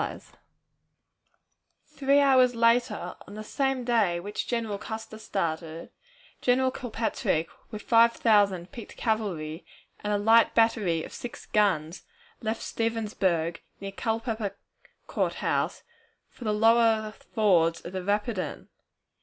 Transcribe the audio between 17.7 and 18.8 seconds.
of the Rapidan.